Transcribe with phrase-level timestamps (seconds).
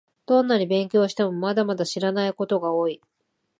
[0.25, 3.03] どんなに勉強しても、まだまだ知らないことが多い